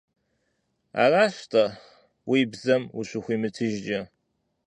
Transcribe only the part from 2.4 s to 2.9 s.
бзэм